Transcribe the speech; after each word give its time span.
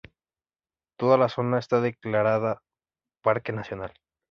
Toda 0.97 1.15
la 1.19 1.29
zona 1.29 1.59
está 1.59 1.79
declarada 1.79 2.63
parque 3.23 3.51
nacional. 3.53 3.93